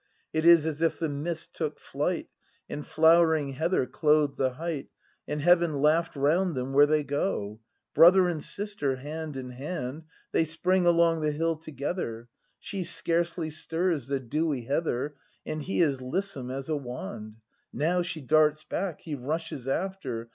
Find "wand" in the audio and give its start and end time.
16.77-17.35